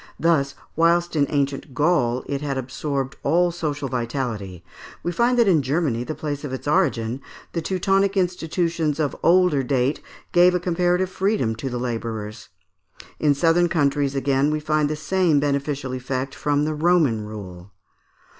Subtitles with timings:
[0.19, 4.63] Thus, whilst in ancient Gaul it had absorbed all social vitality,
[5.03, 7.21] we find that in Germany, the place of its origin,
[7.53, 10.01] the Teutonic institutions of older date
[10.31, 12.49] gave a comparative freedom to the labourers.
[13.19, 17.71] In southern countries again we find the same beneficial effect from the Roman rule.